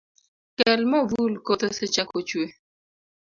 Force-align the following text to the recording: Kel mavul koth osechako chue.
Kel 0.57 0.81
mavul 0.91 1.33
koth 1.45 1.63
osechako 1.69 2.17
chue. 2.29 2.45